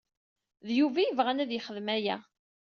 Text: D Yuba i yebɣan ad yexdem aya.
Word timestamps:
D 0.67 0.69
Yuba 0.77 0.99
i 1.01 1.05
yebɣan 1.05 1.41
ad 1.43 1.51
yexdem 1.53 1.87
aya. 1.95 2.17